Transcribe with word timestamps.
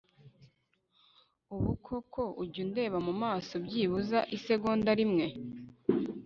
ubu 1.55 1.71
koko 1.85 2.21
ujyundeba 2.43 2.97
mu 3.07 3.13
maso 3.23 3.53
byibuze 3.65 4.17
isegonda 4.37 4.91
rimwe 4.99 5.25